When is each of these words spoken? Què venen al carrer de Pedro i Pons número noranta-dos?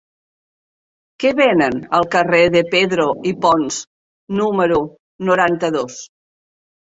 Què 1.23 1.33
venen 1.39 1.75
al 1.97 2.07
carrer 2.15 2.39
de 2.55 2.63
Pedro 2.71 3.05
i 3.31 3.35
Pons 3.45 3.77
número 4.41 4.79
noranta-dos? 5.31 6.01